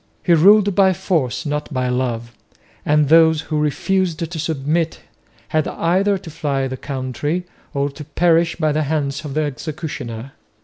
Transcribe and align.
He 0.23 0.33
ruled 0.33 0.73
by 0.73 0.93
force, 0.93 1.45
not 1.45 1.71
by 1.71 1.87
love; 1.89 2.31
and 2.83 3.07
those 3.07 3.41
who 3.41 3.59
refused 3.59 4.17
to 4.31 4.39
submit 4.39 5.01
had 5.49 5.67
either 5.67 6.17
to 6.17 6.31
fly 6.31 6.67
the 6.67 6.75
country 6.75 7.45
or 7.75 7.87
to 7.91 8.03
perish 8.05 8.55
by 8.55 8.71
the 8.71 8.81
hands 8.81 9.23
of 9.25 9.35
the 9.35 9.41
executioner. 9.43 10.31